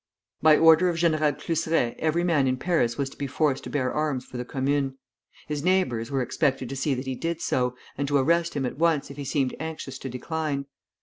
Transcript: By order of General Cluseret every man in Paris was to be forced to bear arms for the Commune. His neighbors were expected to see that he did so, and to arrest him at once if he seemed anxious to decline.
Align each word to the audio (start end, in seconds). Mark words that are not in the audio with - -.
By 0.41 0.57
order 0.57 0.89
of 0.89 0.97
General 0.97 1.31
Cluseret 1.33 1.95
every 1.99 2.23
man 2.23 2.47
in 2.47 2.57
Paris 2.57 2.97
was 2.97 3.07
to 3.11 3.17
be 3.17 3.27
forced 3.27 3.63
to 3.65 3.69
bear 3.69 3.93
arms 3.93 4.25
for 4.25 4.37
the 4.37 4.43
Commune. 4.45 4.97
His 5.47 5.63
neighbors 5.63 6.09
were 6.09 6.23
expected 6.23 6.69
to 6.69 6.75
see 6.75 6.95
that 6.95 7.05
he 7.05 7.13
did 7.13 7.39
so, 7.39 7.75
and 7.99 8.07
to 8.07 8.17
arrest 8.17 8.55
him 8.55 8.65
at 8.65 8.79
once 8.79 9.11
if 9.11 9.17
he 9.17 9.23
seemed 9.25 9.55
anxious 9.59 9.99
to 9.99 10.09
decline. 10.09 10.65